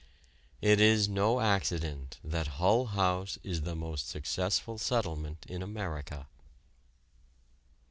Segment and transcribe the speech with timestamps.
[0.63, 6.25] It is no accident that Hull House is the most successful settlement in America.